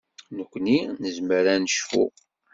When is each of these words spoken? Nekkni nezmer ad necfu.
Nekkni 0.37 0.79
nezmer 1.01 1.45
ad 1.53 1.59
necfu. 1.63 2.03